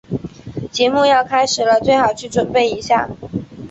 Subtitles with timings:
[0.71, 3.07] 节目要开始了，最好去准备一下。